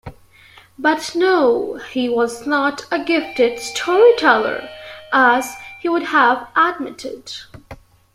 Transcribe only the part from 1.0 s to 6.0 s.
no, he was not a gifted storyteller, as he